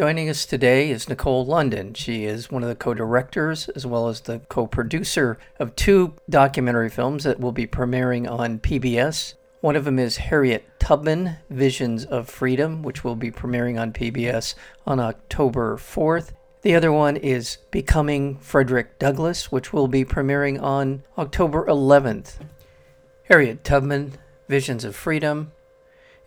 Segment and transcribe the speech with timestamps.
[0.00, 1.92] Joining us today is Nicole London.
[1.92, 6.14] She is one of the co directors as well as the co producer of two
[6.30, 9.34] documentary films that will be premiering on PBS.
[9.60, 14.54] One of them is Harriet Tubman Visions of Freedom, which will be premiering on PBS
[14.86, 16.30] on October 4th.
[16.62, 22.38] The other one is Becoming Frederick Douglass, which will be premiering on October 11th.
[23.24, 24.14] Harriet Tubman
[24.48, 25.52] Visions of Freedom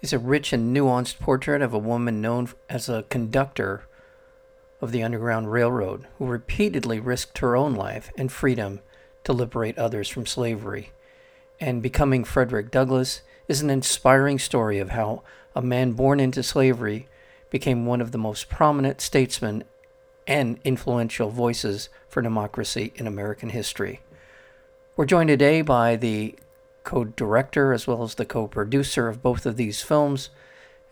[0.04, 3.86] is a rich and nuanced portrait of a woman known as a conductor
[4.82, 8.82] of the Underground Railroad who repeatedly risked her own life and freedom
[9.24, 10.92] to liberate others from slavery.
[11.58, 15.24] And Becoming Frederick Douglass is an inspiring story of how
[15.56, 17.08] a man born into slavery
[17.50, 19.64] became one of the most prominent statesmen
[20.28, 24.02] and influential voices for democracy in American history.
[24.98, 26.36] We're joined today by the
[26.84, 30.30] co director as well as the co producer of both of these films,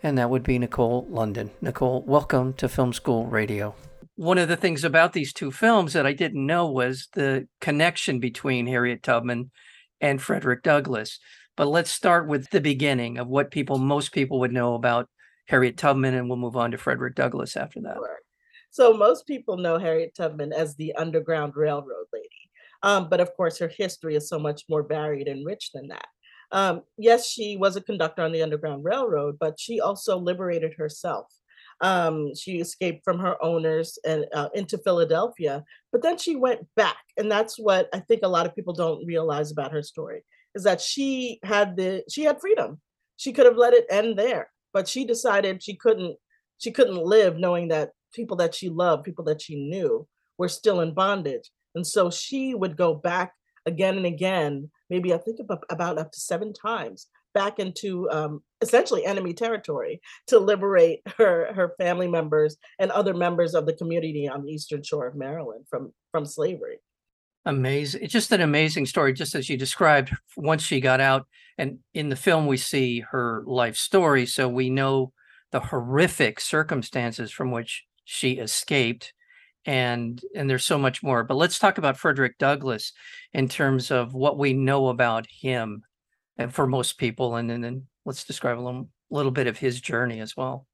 [0.02, 1.50] and that would be Nicole London.
[1.60, 3.74] Nicole, welcome to Film School Radio.
[4.16, 8.20] One of the things about these two films that I didn't know was the connection
[8.20, 9.50] between Harriet Tubman
[10.00, 11.18] and Frederick Douglass.
[11.56, 15.08] But let's start with the beginning of what people, most people would know about
[15.46, 17.96] Harriet Tubman, and we'll move on to Frederick Douglass after that.
[17.96, 18.18] Sure.
[18.70, 22.21] So, most people know Harriet Tubman as the Underground Railroad lady.
[22.82, 26.06] Um, but of course, her history is so much more varied and rich than that.
[26.50, 31.26] Um, yes, she was a conductor on the Underground Railroad, but she also liberated herself.
[31.80, 36.98] Um, she escaped from her owners and uh, into Philadelphia, but then she went back,
[37.16, 40.22] and that's what I think a lot of people don't realize about her story
[40.54, 42.80] is that she had the she had freedom.
[43.16, 46.16] She could have let it end there, but she decided she couldn't
[46.58, 50.06] she couldn't live knowing that people that she loved, people that she knew,
[50.38, 51.50] were still in bondage.
[51.74, 53.32] And so she would go back
[53.66, 58.42] again and again, maybe I think about, about up to seven times back into um,
[58.60, 64.28] essentially enemy territory to liberate her her family members and other members of the community
[64.28, 66.78] on the eastern shore of Maryland from from slavery.
[67.44, 68.02] Amazing!
[68.02, 70.14] It's just an amazing story, just as you described.
[70.36, 71.26] Once she got out,
[71.58, 75.12] and in the film we see her life story, so we know
[75.50, 79.12] the horrific circumstances from which she escaped
[79.66, 82.92] and and there's so much more but let's talk about frederick douglass
[83.32, 85.82] in terms of what we know about him
[86.38, 90.20] and for most people and, then let's describe a little, little bit of his journey
[90.20, 90.66] as well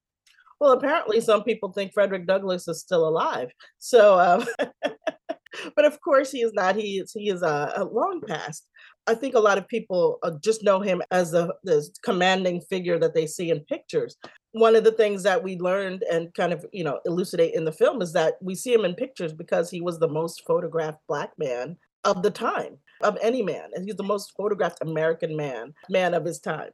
[0.61, 4.47] well apparently some people think frederick douglass is still alive so um,
[5.77, 8.67] but of course he is not he is he is a, a long past
[9.09, 12.99] I think a lot of people uh, just know him as the this commanding figure
[12.99, 14.19] that they see in pictures.
[14.59, 17.73] One of the things that we learned and kind of, you know, elucidate in the
[17.73, 21.31] film is that we see him in pictures because he was the most photographed black
[21.39, 23.71] man of the time, of any man.
[23.75, 26.71] And he's the most photographed American man, man of his time.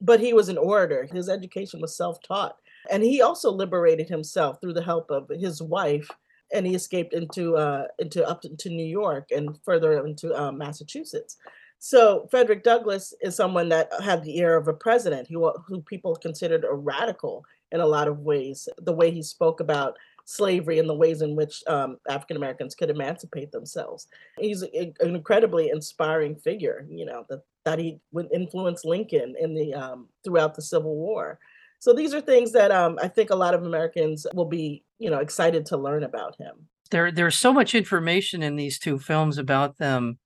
[0.00, 1.08] But he was an orator.
[1.12, 2.56] His education was self-taught.
[2.90, 6.08] And he also liberated himself through the help of his wife
[6.52, 11.36] and he escaped into uh, into up into New York and further into uh, Massachusetts.
[11.78, 16.16] So Frederick Douglass is someone that had the ear of a president who, who people
[16.16, 18.68] considered a radical in a lot of ways.
[18.78, 22.90] The way he spoke about slavery and the ways in which um, African Americans could
[22.90, 24.08] emancipate themselves.
[24.38, 26.86] He's a, an incredibly inspiring figure.
[26.90, 31.38] You know that that he would influence Lincoln in the um, throughout the Civil War.
[31.78, 35.10] So these are things that um, I think a lot of Americans will be, you
[35.10, 36.68] know, excited to learn about him.
[36.90, 40.18] There, there's so much information in these two films about them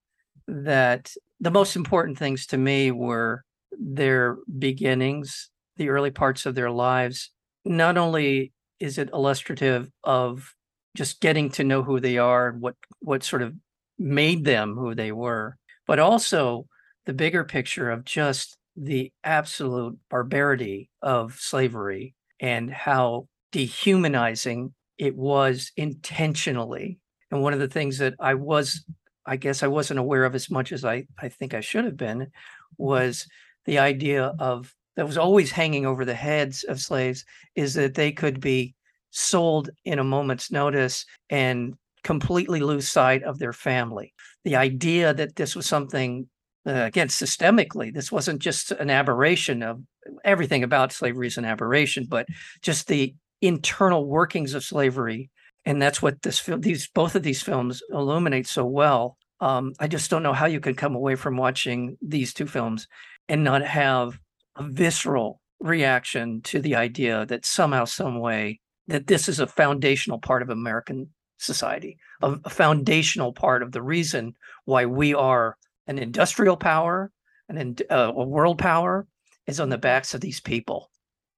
[0.46, 6.70] that the most important things to me were their beginnings, the early parts of their
[6.70, 7.30] lives.
[7.64, 10.54] Not only is it illustrative of
[10.96, 13.54] just getting to know who they are, what what sort of
[13.98, 15.56] made them who they were,
[15.86, 16.66] but also
[17.06, 25.72] the bigger picture of just the absolute barbarity of slavery and how dehumanizing it was
[25.76, 26.98] intentionally.
[27.30, 28.84] And one of the things that I was
[29.30, 31.96] I guess I wasn't aware of as much as I, I think I should have
[31.96, 32.82] been mm-hmm.
[32.82, 33.28] was
[33.64, 37.24] the idea of that was always hanging over the heads of slaves
[37.54, 38.74] is that they could be
[39.12, 44.12] sold in a moment's notice and completely lose sight of their family.
[44.44, 46.28] The idea that this was something,
[46.66, 49.80] uh, again, systemically, this wasn't just an aberration of
[50.24, 52.26] everything about slavery is an aberration, but
[52.62, 55.30] just the internal workings of slavery.
[55.64, 59.88] And that's what this film, these both of these films illuminate so well um, I
[59.88, 62.86] just don't know how you can come away from watching these two films
[63.28, 64.18] and not have
[64.56, 70.18] a visceral reaction to the idea that somehow, some way, that this is a foundational
[70.18, 71.08] part of American
[71.38, 74.34] society, a, a foundational part of the reason
[74.64, 75.56] why we are
[75.86, 77.10] an industrial power,
[77.48, 79.06] an uh, a world power,
[79.46, 80.90] is on the backs of these people.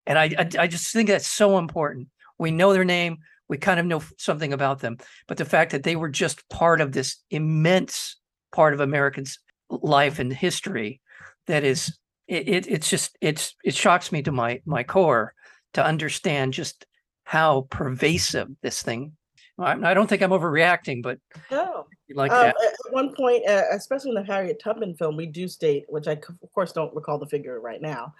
[0.07, 2.09] And I, I, I just think that's so important.
[2.39, 4.97] We know their name, we kind of know something about them,
[5.29, 8.17] but the fact that they were just part of this immense
[8.53, 11.01] part of Americans' life and history
[11.47, 11.99] that is
[12.29, 15.35] it, it it's just it's it shocks me to my my core
[15.75, 16.87] to understand just
[17.25, 19.13] how pervasive this thing
[19.59, 21.19] I don't think I'm overreacting, but
[21.51, 21.87] no.
[22.15, 22.55] Like um, at
[22.91, 26.53] one point, uh, especially in the Harriet Tubman film, we do state, which I of
[26.55, 28.13] course don't recall the figure right now.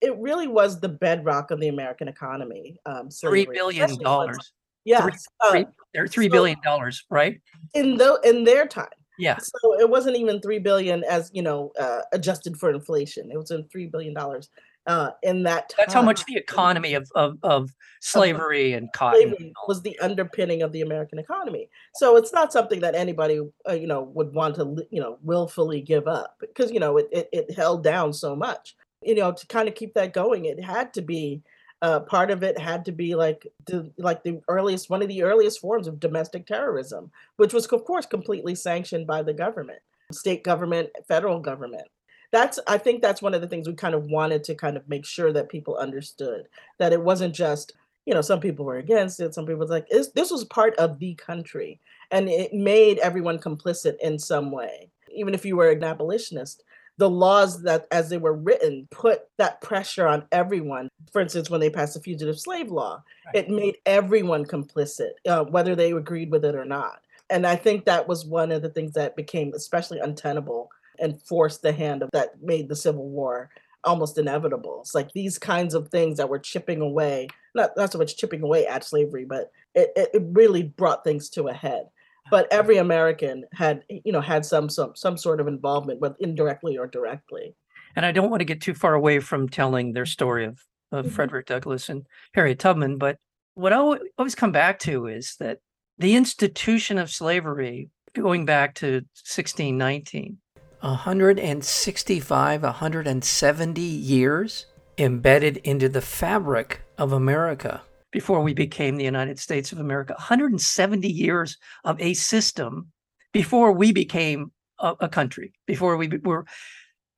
[0.00, 2.78] It really was the bedrock of the American economy.
[2.86, 4.52] Um, three billion dollars.
[4.84, 5.12] Yeah, three,
[5.50, 7.40] three, they're three so billion dollars, right?
[7.74, 8.88] In the in their time.
[9.18, 9.38] Yeah.
[9.38, 13.30] So it wasn't even three billion as you know uh, adjusted for inflation.
[13.30, 14.48] It was in three billion dollars
[14.86, 15.76] uh, in that time.
[15.78, 17.70] That's how much the economy of of, of
[18.00, 21.68] slavery and cotton slavery was the underpinning of the American economy.
[21.94, 25.80] So it's not something that anybody uh, you know would want to you know willfully
[25.80, 28.74] give up because you know it, it, it held down so much.
[29.02, 31.42] You know to kind of keep that going, it had to be.
[31.82, 35.22] Uh, part of it had to be like the like the earliest one of the
[35.22, 39.80] earliest forms of domestic terrorism, which was of course completely sanctioned by the government,
[40.12, 41.88] state government, federal government.
[42.30, 44.88] That's i think that's one of the things we kind of wanted to kind of
[44.88, 46.48] make sure that people understood
[46.78, 47.74] that it wasn't just
[48.06, 50.74] you know some people were against it some people was like this, this was part
[50.76, 51.78] of the country
[52.12, 54.90] and it made everyone complicit in some way.
[55.12, 56.62] Even if you were an abolitionist
[57.02, 61.60] the laws that as they were written put that pressure on everyone for instance when
[61.60, 63.34] they passed the fugitive slave law right.
[63.34, 67.84] it made everyone complicit uh, whether they agreed with it or not and i think
[67.84, 70.70] that was one of the things that became especially untenable
[71.02, 73.50] and forced the hand of that made the Civil War
[73.84, 74.80] almost inevitable.
[74.80, 78.42] It's like these kinds of things that were chipping away, not not so much chipping
[78.42, 81.88] away at slavery, but it, it, it really brought things to a head.
[82.32, 86.78] But every American had, you know, had some some some sort of involvement, whether indirectly
[86.78, 87.54] or directly.
[87.94, 90.58] And I don't want to get too far away from telling their story of,
[90.90, 91.14] of mm-hmm.
[91.14, 93.18] Frederick Douglass and Harriet Tubman, but
[93.54, 95.58] what I always come back to is that
[95.98, 100.38] the institution of slavery, going back to 1619,
[100.80, 109.72] 165, 170 years embedded into the fabric of America before we became the United States
[109.72, 110.12] of America.
[110.12, 112.92] 170 years of a system
[113.32, 116.44] before we became a, a country, before we were.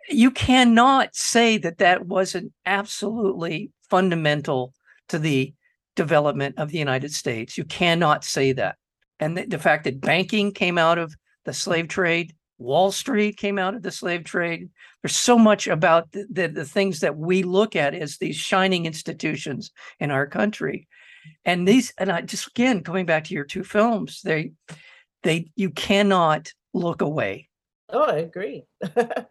[0.09, 4.73] You cannot say that that wasn't absolutely fundamental
[5.09, 5.53] to the
[5.97, 7.59] development of the United States.
[7.59, 8.77] You cannot say that.
[9.21, 11.15] And the, the fact that banking came out of
[11.45, 12.35] the slave trade,
[12.65, 14.71] Wall Street came out of the slave trade.
[15.03, 18.87] There's so much about the, the, the, things that we look at as these shining
[18.87, 19.71] institutions
[20.01, 20.89] in our country.
[21.45, 24.53] And these, and I just again coming back to your two films, they
[25.23, 27.49] they you cannot look away.
[27.91, 28.65] Oh, I agree.
[28.97, 29.25] I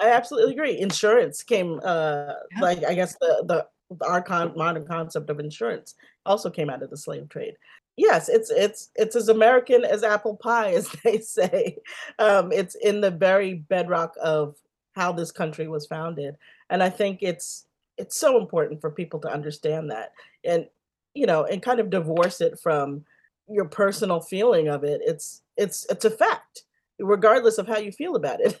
[0.00, 0.78] absolutely agree.
[0.78, 2.60] Insurance came uh yeah.
[2.60, 3.66] like I guess the the
[4.06, 5.94] our con- modern concept of insurance
[6.24, 7.54] also came out of the slave trade
[7.96, 11.78] yes, it's it's it's as American as apple pie, as they say.
[12.18, 14.56] Um, it's in the very bedrock of
[14.92, 16.36] how this country was founded,
[16.68, 17.66] and I think it's
[17.98, 20.12] it's so important for people to understand that,
[20.44, 20.66] and
[21.14, 23.04] you know, and kind of divorce it from
[23.48, 25.00] your personal feeling of it.
[25.04, 26.62] It's it's it's a fact,
[26.98, 28.56] regardless of how you feel about it.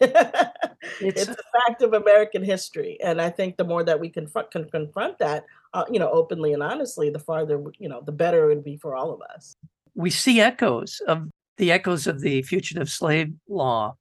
[1.00, 4.50] it's, it's a fact of American history, and I think the more that we confront
[4.50, 8.50] can confront that, uh, you know, openly and honestly, the farther, you know, the better
[8.50, 9.56] it would be for all of us.
[9.94, 13.96] We see echoes of the echoes of the fugitive slave law.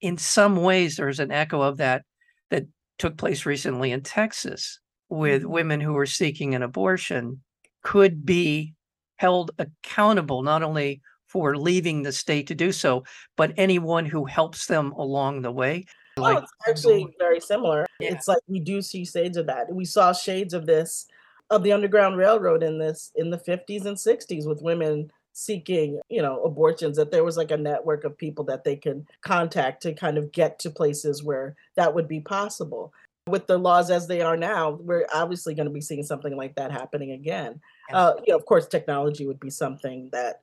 [0.00, 2.04] In some ways, there's an echo of that
[2.50, 2.66] that
[2.98, 5.52] took place recently in Texas with mm-hmm.
[5.52, 7.42] women who were seeking an abortion
[7.82, 8.74] could be
[9.16, 13.04] held accountable not only for leaving the state to do so,
[13.36, 15.84] but anyone who helps them along the way.
[16.18, 17.86] Oh, like, it's actually very similar.
[18.00, 18.12] Yeah.
[18.12, 19.72] It's like we do see shades of that.
[19.72, 21.06] We saw shades of this
[21.50, 26.20] of the Underground Railroad in this in the 50s and 60s with women seeking, you
[26.20, 29.94] know, abortions that there was like a network of people that they could contact to
[29.94, 32.92] kind of get to places where that would be possible.
[33.28, 36.54] With the laws as they are now, we're obviously going to be seeing something like
[36.56, 37.60] that happening again.
[37.92, 40.42] Uh, you know, of course, technology would be something that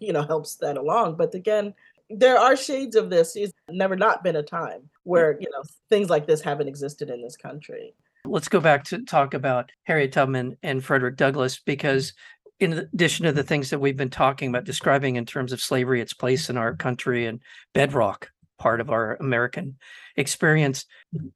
[0.00, 1.16] you know helps that along.
[1.16, 1.74] But again,
[2.10, 3.36] there are shades of this.
[3.36, 7.22] It's never not been a time where, you know, things like this haven't existed in
[7.22, 7.94] this country.
[8.26, 12.12] Let's go back to talk about Harriet Tubman and Frederick Douglass because
[12.60, 16.00] in addition to the things that we've been talking about describing in terms of slavery
[16.00, 17.40] its place in our country and
[17.74, 19.76] bedrock part of our American
[20.16, 20.86] experience.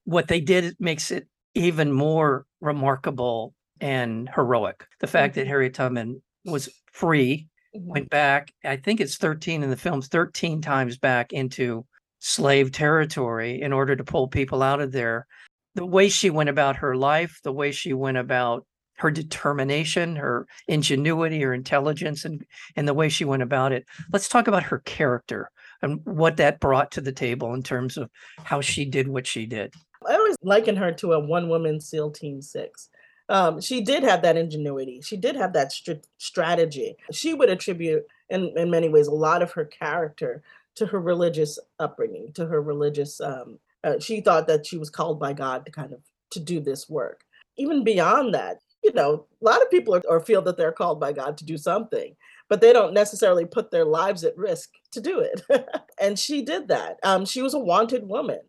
[0.05, 4.87] What they did makes it even more remarkable and heroic.
[5.01, 5.47] The fact that.
[5.47, 7.85] Harriet Tubman was free, Mhm.
[7.85, 11.85] went back, I think it's 13 in the films, 13 times back into
[12.19, 15.27] slave territory in order to pull people out of there.
[15.75, 18.67] The way she went about her life, the way she went about
[18.99, 22.45] her determination, her ingenuity, her intelligence, and
[22.77, 23.87] and the way she went about it.
[24.13, 25.51] Let's talk about her character
[25.83, 29.47] and what that brought to the table in terms of how she did what she
[29.47, 29.73] did.
[30.09, 32.89] I always liken her to a one woman SEAL Team Six.
[33.29, 35.01] Um, she did have that ingenuity.
[35.03, 36.97] She did have that str- strategy.
[37.13, 40.43] She would attribute, in, in many ways, a lot of her character
[40.79, 43.21] to her religious upbringing, to her religious.
[43.21, 46.61] Um, uh, she thought that she was called by God to kind of to do
[46.61, 47.23] this work.
[47.57, 51.01] Even beyond that, you know, a lot of people are, or feel that they're called
[51.01, 52.15] by God to do something,
[52.49, 55.43] but they don't necessarily put their lives at risk to do it.
[56.01, 56.99] and she did that.
[57.03, 58.41] Um, she was a wanted woman.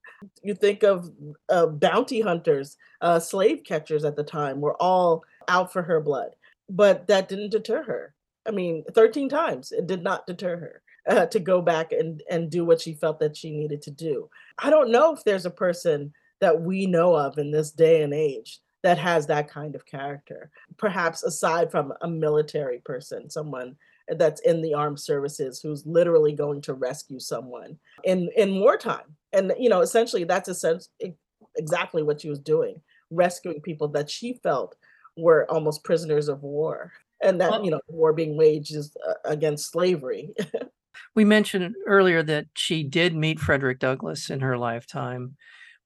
[0.44, 1.10] You think of
[1.50, 6.36] uh, bounty hunters, uh, slave catchers at the time were all out for her blood,
[6.70, 8.14] but that didn't deter her.
[8.48, 12.50] I mean, 13 times it did not deter her uh, to go back and, and
[12.50, 14.30] do what she felt that she needed to do.
[14.58, 18.14] I don't know if there's a person that we know of in this day and
[18.14, 23.76] age that has that kind of character, perhaps aside from a military person, someone
[24.18, 29.16] that's in the armed services who's literally going to rescue someone in in wartime.
[29.34, 31.16] And you know essentially that's essentially
[31.58, 34.76] exactly what she was doing rescuing people that she felt
[35.18, 36.92] were almost prisoners of war.
[37.22, 40.34] And that you know war being waged is, uh, against slavery
[41.16, 45.36] We mentioned earlier that she did meet Frederick Douglass in her lifetime.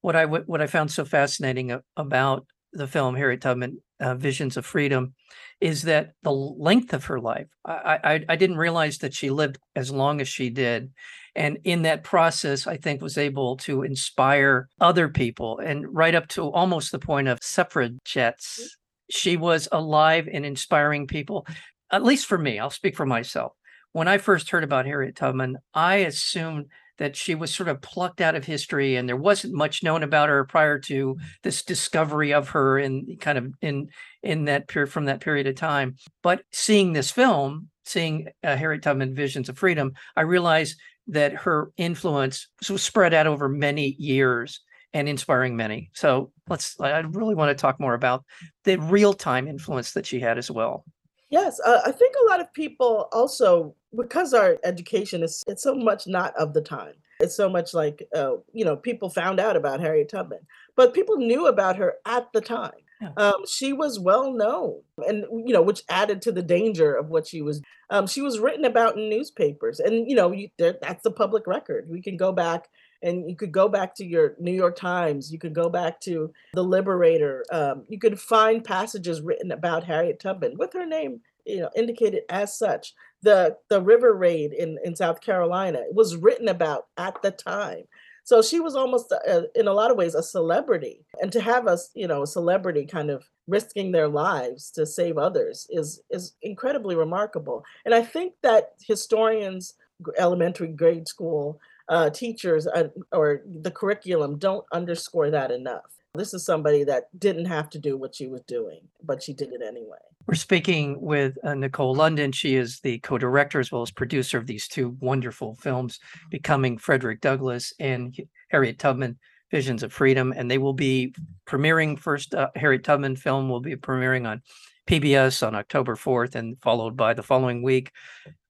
[0.02, 4.16] What I w- what I found so fascinating a- about the film Harriet Tubman, uh,
[4.16, 5.14] Visions of Freedom,
[5.62, 7.48] is that the length of her life.
[7.66, 10.92] I, I I didn't realize that she lived as long as she did,
[11.36, 16.28] and in that process, I think was able to inspire other people, and right up
[16.30, 18.78] to almost the point of suffragettes.
[19.10, 21.46] She was alive and inspiring people.
[21.92, 23.54] At least for me, I'll speak for myself
[23.94, 26.66] when I first heard about Harriet Tubman, I assumed
[26.98, 30.30] that she was sort of plucked out of history and there wasn't much known about
[30.30, 33.90] her prior to this discovery of her in kind of in
[34.22, 35.96] in that period from that period of time.
[36.22, 41.72] But seeing this film, seeing uh, Harriet Tubman Visions of Freedom, I realized that her
[41.78, 44.62] influence was spread out over many years
[44.94, 45.90] and inspiring many.
[45.94, 48.24] So let's I really want to talk more about
[48.64, 50.86] the real-time influence that she had as well.
[51.34, 55.74] Yes, uh, I think a lot of people also because our education is it's so
[55.74, 56.94] much not of the time.
[57.20, 61.18] It's so much like uh, you know people found out about Harriet Tubman, but people
[61.18, 62.84] knew about her at the time.
[63.18, 67.26] Um, she was well known, and you know which added to the danger of what
[67.26, 67.64] she was.
[67.90, 71.90] Um, she was written about in newspapers, and you know you, that's the public record.
[71.90, 72.70] We can go back
[73.04, 76.32] and you could go back to your New York Times, you could go back to
[76.54, 81.60] the Liberator, um, you could find passages written about Harriet Tubman with her name, you
[81.60, 82.94] know, indicated as such.
[83.22, 87.84] The the river raid in in South Carolina was written about at the time.
[88.26, 91.68] So she was almost, uh, in a lot of ways, a celebrity, and to have
[91.68, 96.34] us, you know, a celebrity kind of risking their lives to save others is is
[96.42, 97.66] incredibly remarkable.
[97.86, 99.74] And I think that historians,
[100.18, 105.84] elementary grade school uh, teachers uh, or the curriculum don't underscore that enough.
[106.16, 109.52] This is somebody that didn't have to do what she was doing, but she did
[109.52, 109.98] it anyway.
[110.28, 112.32] We're speaking with uh, Nicole London.
[112.32, 116.00] She is the co-director as well as producer of these two wonderful films,
[116.30, 118.16] Becoming Frederick Douglass and
[118.50, 119.18] Harriet Tubman,
[119.52, 120.34] Visions of Freedom.
[120.38, 121.14] And they will be
[121.48, 124.44] premiering first, uh, Harriet Tubman film will be premiering on
[124.88, 127.92] PBS on October 4th and followed by the following week,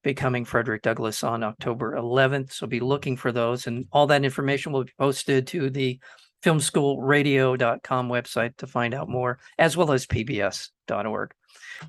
[0.04, 2.52] Becoming Frederick Douglass on October 11th.
[2.52, 6.00] So be looking for those and all that information will be posted to the
[6.44, 11.34] filmschoolradio.com website to find out more, as well as pbs.org.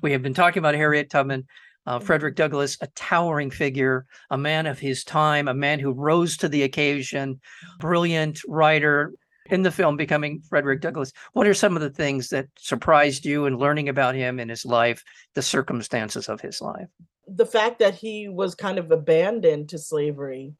[0.01, 1.45] We have been talking about Harriet Tubman,
[1.85, 6.37] uh, Frederick Douglass, a towering figure, a man of his time, a man who rose
[6.37, 7.39] to the occasion,
[7.79, 9.13] brilliant writer.
[9.51, 13.45] In the film, becoming Frederick Douglass, what are some of the things that surprised you
[13.45, 15.03] in learning about him and his life,
[15.35, 16.87] the circumstances of his life?
[17.27, 20.53] The fact that he was kind of abandoned to slavery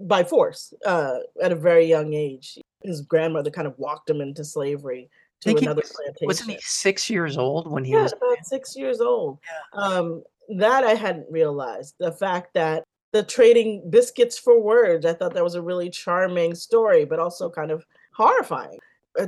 [0.00, 2.58] by force uh, at a very young age.
[2.82, 5.08] His grandmother kind of walked him into slavery
[5.40, 6.26] to think he another plantation.
[6.26, 8.12] Wasn't he six years old when he yeah, was?
[8.12, 9.38] about six years old.
[9.72, 10.22] Um,
[10.56, 11.94] that I hadn't realized.
[11.98, 16.54] The fact that the trading biscuits for words, I thought that was a really charming
[16.54, 18.78] story, but also kind of horrifying.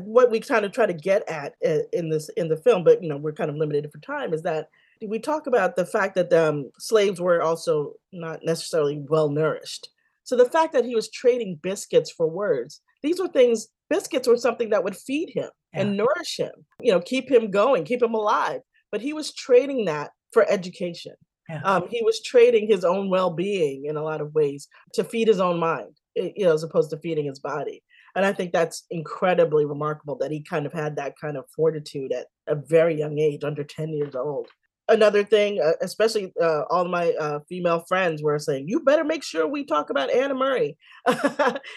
[0.01, 1.55] What we kind of try to get at
[1.93, 4.43] in this in the film, but you know we're kind of limited for time, is
[4.43, 4.69] that
[5.07, 9.89] we talk about the fact that um, slaves were also not necessarily well nourished.
[10.25, 14.37] So the fact that he was trading biscuits for words, these were things, biscuits were
[14.37, 15.81] something that would feed him yeah.
[15.81, 18.61] and nourish him, you know, keep him going, keep him alive.
[18.91, 21.15] But he was trading that for education.
[21.49, 21.61] Yeah.
[21.63, 25.39] Um, he was trading his own well-being in a lot of ways to feed his
[25.39, 27.83] own mind, you know, as opposed to feeding his body.
[28.17, 32.13] And I think that's incredibly remarkable that he kind of had that kind of fortitude
[32.13, 34.49] at a very young age, under 10 years old.
[34.89, 39.25] Another thing, uh, especially uh, all my uh, female friends were saying, you better make
[39.25, 40.77] sure we talk about Anna Murray,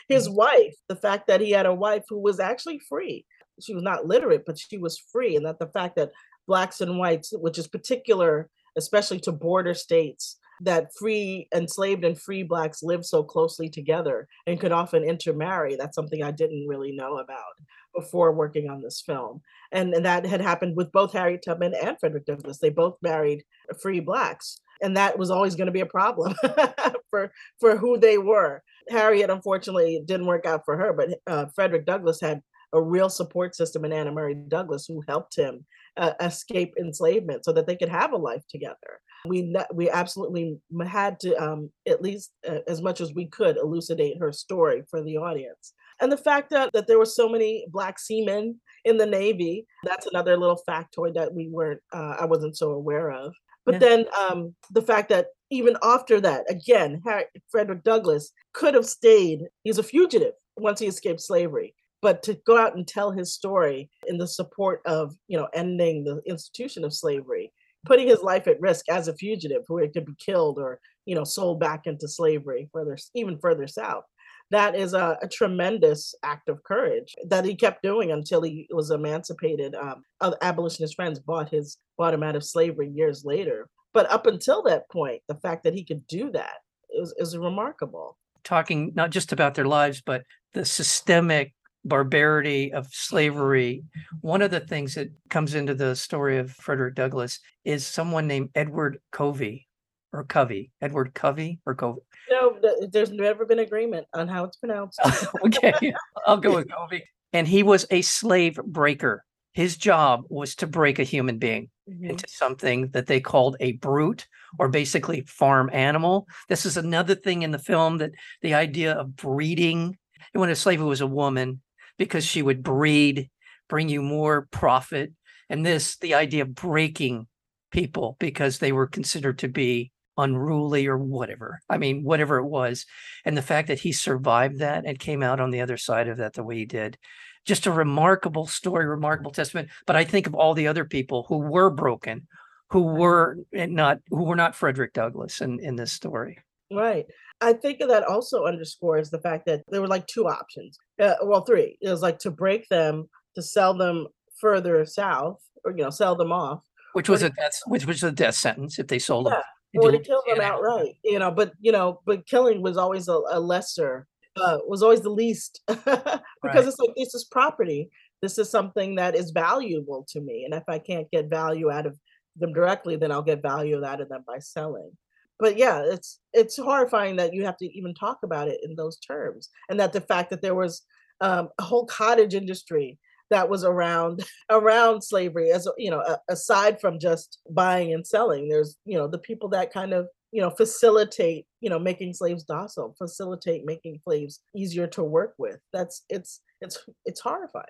[0.08, 0.36] his mm-hmm.
[0.36, 3.26] wife, the fact that he had a wife who was actually free.
[3.60, 5.36] She was not literate, but she was free.
[5.36, 6.12] And that the fact that
[6.48, 12.44] blacks and whites, which is particular especially to border states that free enslaved and free
[12.44, 17.18] blacks live so closely together and could often intermarry that's something i didn't really know
[17.18, 17.56] about
[17.96, 19.42] before working on this film
[19.72, 23.44] and, and that had happened with both harriet tubman and frederick douglass they both married
[23.82, 26.34] free blacks and that was always going to be a problem
[27.10, 31.86] for for who they were harriet unfortunately didn't work out for her but uh, frederick
[31.86, 32.42] douglass had
[32.74, 35.66] a real support system in anna murray douglass who helped him
[36.00, 39.02] uh, escape enslavement so that they could have a life together.
[39.26, 44.18] We we absolutely had to um, at least uh, as much as we could elucidate
[44.20, 45.74] her story for the audience.
[46.02, 50.08] And the fact that, that there were so many black seamen in the Navy, that's
[50.08, 53.34] another little factoid that we weren't, uh, I wasn't so aware of.
[53.66, 53.80] But yeah.
[53.80, 59.42] then um, the fact that even after that, again, Harry, Frederick Douglass could have stayed.
[59.64, 63.90] He's a fugitive once he escaped slavery but to go out and tell his story
[64.08, 67.52] in the support of you know ending the institution of slavery
[67.86, 71.24] putting his life at risk as a fugitive who could be killed or you know
[71.24, 74.04] sold back into slavery further even further south
[74.52, 78.92] that is a, a tremendous act of courage that he kept doing until he was
[78.92, 80.04] emancipated um,
[80.42, 83.68] abolitionist friends bought his bought him out of slavery years later.
[83.94, 86.58] But up until that point the fact that he could do that
[86.90, 88.18] is, is remarkable.
[88.44, 91.54] Talking not just about their lives but the systemic
[91.86, 93.84] barbarity of slavery,
[94.22, 98.50] one of the things that comes into the story of Frederick Douglass is someone named
[98.56, 99.69] Edward Covey
[100.14, 102.02] or Covey, Edward Covey or Covey.
[102.30, 102.60] No,
[102.92, 105.00] there's never been agreement on how it's pronounced.
[105.46, 105.94] okay,
[106.26, 107.04] I'll go with Covey.
[107.34, 109.24] And he was a slave breaker.
[109.54, 112.12] His job was to break a human being mm-hmm.
[112.12, 116.28] into something that they called a brute or basically farm animal.
[116.48, 119.98] This is another thing in the film that the idea of breeding.
[120.34, 121.62] And When a slave was a woman,
[121.98, 123.30] because she would breed,
[123.68, 125.12] bring you more profit.
[125.50, 127.28] And this, the idea of breaking
[127.72, 131.62] people because they were considered to be unruly or whatever.
[131.70, 132.86] I mean, whatever it was.
[133.26, 136.18] And the fact that he survived that and came out on the other side of
[136.18, 136.98] that the way he did.
[137.46, 139.70] Just a remarkable story, remarkable testament.
[139.88, 142.28] But I think of all the other people who were broken,
[142.70, 146.40] who were not who were not Frederick Douglass in, in this story.
[146.72, 147.06] Right.
[147.42, 150.78] I think that also underscores the fact that there were like two options.
[151.00, 151.78] Uh, well, three.
[151.82, 154.08] It was like to break them, to sell them
[154.40, 156.62] further south, or you know, sell them off.
[156.94, 159.42] Which was a death, which was a death sentence if they sold yeah, them.
[159.76, 160.96] Or to kill them outright.
[161.04, 165.02] You know, but you know, but killing was always a, a lesser, uh, was always
[165.02, 166.66] the least, because right.
[166.66, 167.90] it's like this is property.
[168.22, 171.86] This is something that is valuable to me, and if I can't get value out
[171.86, 171.98] of
[172.36, 174.92] them directly, then I'll get value out of them by selling
[175.40, 178.98] but yeah, it's it's horrifying that you have to even talk about it in those
[179.00, 180.84] terms, and that the fact that there was
[181.22, 187.00] um, a whole cottage industry that was around around slavery, as you know, aside from
[187.00, 191.46] just buying and selling, there's you know the people that kind of you know facilitate
[191.62, 195.60] you know making slaves docile, facilitate making slaves easier to work with.
[195.74, 197.66] That's it's it's it's horrifying.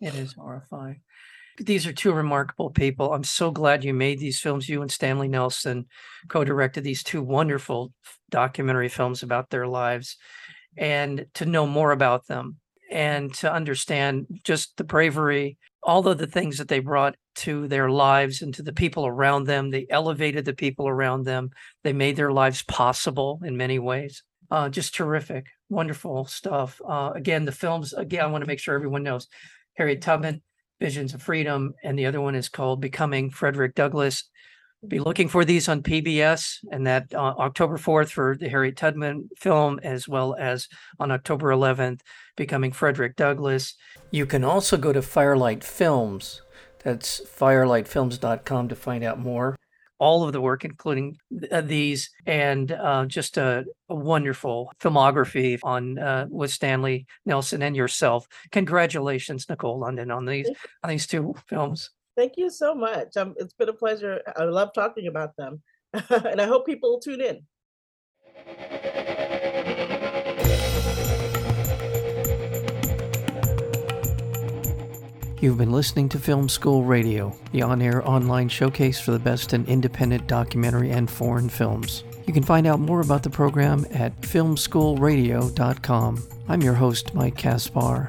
[0.00, 1.00] It is horrifying.
[1.58, 3.12] These are two remarkable people.
[3.12, 4.68] I'm so glad you made these films.
[4.68, 5.86] You and Stanley Nelson
[6.28, 7.92] co-directed these two wonderful
[8.28, 10.16] documentary films about their lives
[10.76, 12.56] and to know more about them
[12.94, 17.90] and to understand just the bravery, all of the things that they brought to their
[17.90, 19.70] lives and to the people around them.
[19.70, 21.50] They elevated the people around them.
[21.82, 24.22] They made their lives possible in many ways.
[24.48, 26.80] Uh, just terrific, wonderful stuff.
[26.88, 29.26] Uh, again, the films, again, I want to make sure everyone knows
[29.74, 30.40] Harriet Tubman,
[30.80, 34.30] Visions of Freedom, and the other one is called Becoming Frederick Douglass.
[34.88, 39.28] Be looking for these on PBS and that uh, October 4th for the Harriet Tubman
[39.36, 40.68] film, as well as
[40.98, 42.00] on October 11th,
[42.36, 43.74] Becoming Frederick Douglass.
[44.10, 46.42] You can also go to Firelight Films.
[46.82, 49.56] That's firelightfilms.com to find out more
[49.98, 51.16] all of the work, including
[51.50, 57.76] uh, these, and uh, just a, a, wonderful filmography on uh, with Stanley Nelson and
[57.76, 58.26] yourself.
[58.50, 60.48] Congratulations, Nicole London, on these
[60.82, 61.90] on these two films.
[62.16, 63.16] Thank you so much.
[63.16, 64.20] Um, it's been a pleasure.
[64.36, 65.62] I love talking about them.
[66.10, 67.40] and I hope people tune in.
[75.40, 79.52] You've been listening to Film School Radio, the on air online showcase for the best
[79.52, 82.02] in independent documentary and foreign films.
[82.26, 86.28] You can find out more about the program at filmschoolradio.com.
[86.48, 88.08] I'm your host, Mike Kaspar.